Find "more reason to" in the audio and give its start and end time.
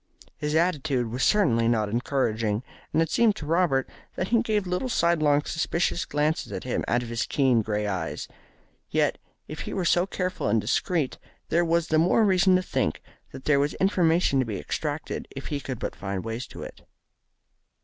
11.99-12.63